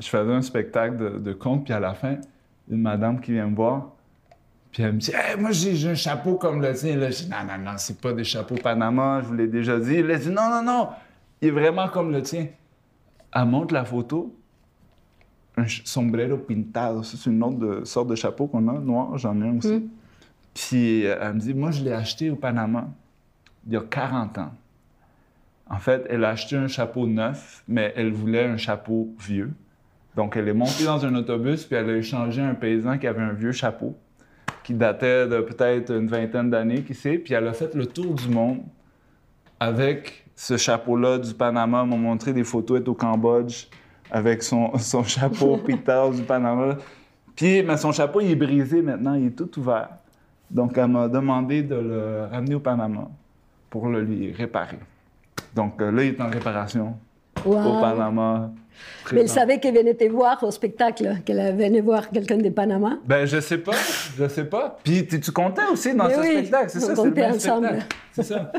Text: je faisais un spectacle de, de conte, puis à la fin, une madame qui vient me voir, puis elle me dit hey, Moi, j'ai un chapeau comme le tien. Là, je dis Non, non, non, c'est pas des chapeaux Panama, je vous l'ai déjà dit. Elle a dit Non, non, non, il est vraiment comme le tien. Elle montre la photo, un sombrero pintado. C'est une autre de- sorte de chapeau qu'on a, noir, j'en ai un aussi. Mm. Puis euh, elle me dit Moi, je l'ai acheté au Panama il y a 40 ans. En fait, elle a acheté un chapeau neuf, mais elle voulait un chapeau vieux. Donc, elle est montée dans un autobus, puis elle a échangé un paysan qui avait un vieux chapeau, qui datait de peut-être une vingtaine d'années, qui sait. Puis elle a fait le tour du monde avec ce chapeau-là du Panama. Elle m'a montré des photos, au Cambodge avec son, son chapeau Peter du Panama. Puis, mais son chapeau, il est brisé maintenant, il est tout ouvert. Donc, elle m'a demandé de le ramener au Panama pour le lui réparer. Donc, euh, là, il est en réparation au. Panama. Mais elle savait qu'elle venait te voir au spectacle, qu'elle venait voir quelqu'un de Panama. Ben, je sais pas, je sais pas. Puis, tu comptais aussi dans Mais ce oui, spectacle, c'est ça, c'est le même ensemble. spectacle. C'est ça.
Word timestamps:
je 0.00 0.08
faisais 0.08 0.32
un 0.32 0.42
spectacle 0.42 0.96
de, 0.96 1.18
de 1.18 1.32
conte, 1.32 1.64
puis 1.64 1.72
à 1.72 1.80
la 1.80 1.94
fin, 1.94 2.16
une 2.70 2.82
madame 2.82 3.20
qui 3.20 3.32
vient 3.32 3.46
me 3.46 3.56
voir, 3.56 3.90
puis 4.70 4.82
elle 4.82 4.92
me 4.94 4.98
dit 4.98 5.10
hey, 5.12 5.40
Moi, 5.40 5.50
j'ai 5.52 5.88
un 5.88 5.94
chapeau 5.94 6.34
comme 6.36 6.60
le 6.60 6.72
tien. 6.74 6.96
Là, 6.96 7.10
je 7.10 7.24
dis 7.24 7.28
Non, 7.30 7.36
non, 7.46 7.58
non, 7.72 7.78
c'est 7.78 8.00
pas 8.00 8.12
des 8.12 8.24
chapeaux 8.24 8.56
Panama, 8.56 9.20
je 9.22 9.26
vous 9.28 9.34
l'ai 9.34 9.48
déjà 9.48 9.78
dit. 9.78 9.96
Elle 9.96 10.10
a 10.10 10.18
dit 10.18 10.30
Non, 10.30 10.50
non, 10.50 10.62
non, 10.62 10.88
il 11.40 11.48
est 11.48 11.50
vraiment 11.50 11.88
comme 11.88 12.12
le 12.12 12.22
tien. 12.22 12.46
Elle 13.34 13.44
montre 13.46 13.74
la 13.74 13.84
photo, 13.84 14.34
un 15.56 15.64
sombrero 15.84 16.36
pintado. 16.38 17.02
C'est 17.02 17.28
une 17.28 17.42
autre 17.42 17.58
de- 17.58 17.84
sorte 17.84 18.08
de 18.08 18.14
chapeau 18.14 18.46
qu'on 18.46 18.68
a, 18.68 18.78
noir, 18.78 19.16
j'en 19.18 19.40
ai 19.40 19.48
un 19.48 19.58
aussi. 19.58 19.74
Mm. 19.74 19.88
Puis 20.54 21.06
euh, 21.06 21.16
elle 21.20 21.34
me 21.34 21.40
dit 21.40 21.54
Moi, 21.54 21.70
je 21.70 21.82
l'ai 21.82 21.92
acheté 21.92 22.30
au 22.30 22.36
Panama 22.36 22.88
il 23.66 23.72
y 23.74 23.76
a 23.76 23.80
40 23.80 24.38
ans. 24.38 24.52
En 25.70 25.78
fait, 25.78 26.06
elle 26.08 26.24
a 26.24 26.30
acheté 26.30 26.56
un 26.56 26.68
chapeau 26.68 27.06
neuf, 27.06 27.62
mais 27.68 27.92
elle 27.96 28.12
voulait 28.12 28.44
un 28.46 28.56
chapeau 28.56 29.14
vieux. 29.18 29.52
Donc, 30.16 30.36
elle 30.36 30.48
est 30.48 30.54
montée 30.54 30.84
dans 30.84 31.04
un 31.04 31.14
autobus, 31.14 31.64
puis 31.64 31.76
elle 31.76 31.90
a 31.90 31.96
échangé 31.96 32.42
un 32.42 32.54
paysan 32.54 32.98
qui 32.98 33.06
avait 33.06 33.22
un 33.22 33.32
vieux 33.32 33.52
chapeau, 33.52 33.96
qui 34.64 34.74
datait 34.74 35.26
de 35.26 35.40
peut-être 35.40 35.92
une 35.92 36.08
vingtaine 36.08 36.50
d'années, 36.50 36.82
qui 36.82 36.94
sait. 36.94 37.18
Puis 37.18 37.34
elle 37.34 37.46
a 37.46 37.52
fait 37.52 37.74
le 37.74 37.86
tour 37.86 38.14
du 38.14 38.28
monde 38.28 38.60
avec 39.60 40.26
ce 40.34 40.56
chapeau-là 40.56 41.18
du 41.18 41.34
Panama. 41.34 41.82
Elle 41.82 41.90
m'a 41.90 41.96
montré 41.96 42.32
des 42.32 42.44
photos, 42.44 42.80
au 42.86 42.94
Cambodge 42.94 43.66
avec 44.10 44.42
son, 44.42 44.72
son 44.78 45.04
chapeau 45.04 45.56
Peter 45.58 46.02
du 46.14 46.22
Panama. 46.22 46.76
Puis, 47.36 47.62
mais 47.62 47.76
son 47.76 47.92
chapeau, 47.92 48.20
il 48.20 48.32
est 48.32 48.36
brisé 48.36 48.82
maintenant, 48.82 49.14
il 49.14 49.26
est 49.26 49.30
tout 49.30 49.58
ouvert. 49.58 49.90
Donc, 50.50 50.76
elle 50.76 50.88
m'a 50.88 51.08
demandé 51.08 51.62
de 51.62 51.74
le 51.74 52.26
ramener 52.30 52.54
au 52.54 52.60
Panama 52.60 53.08
pour 53.70 53.88
le 53.88 54.00
lui 54.00 54.32
réparer. 54.32 54.78
Donc, 55.54 55.80
euh, 55.80 55.90
là, 55.90 56.04
il 56.04 56.08
est 56.08 56.20
en 56.20 56.30
réparation 56.30 56.96
au. 57.46 57.52
Panama. 57.80 58.50
Mais 59.12 59.22
elle 59.22 59.28
savait 59.28 59.58
qu'elle 59.58 59.74
venait 59.74 59.94
te 59.94 60.04
voir 60.04 60.42
au 60.42 60.50
spectacle, 60.50 61.16
qu'elle 61.24 61.56
venait 61.56 61.80
voir 61.80 62.10
quelqu'un 62.10 62.36
de 62.36 62.48
Panama. 62.50 62.98
Ben, 63.06 63.26
je 63.26 63.40
sais 63.40 63.58
pas, 63.58 63.72
je 64.18 64.28
sais 64.28 64.44
pas. 64.44 64.76
Puis, 64.84 65.06
tu 65.06 65.32
comptais 65.32 65.62
aussi 65.72 65.94
dans 65.94 66.06
Mais 66.06 66.14
ce 66.14 66.20
oui, 66.20 66.28
spectacle, 66.32 66.70
c'est 66.70 66.80
ça, 66.80 66.94
c'est 66.94 67.04
le 67.04 67.10
même 67.10 67.34
ensemble. 67.34 67.66
spectacle. 67.66 67.96
C'est 68.12 68.22
ça. 68.22 68.52